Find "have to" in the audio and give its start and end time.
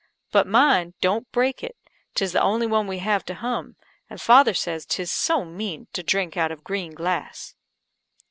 2.97-3.35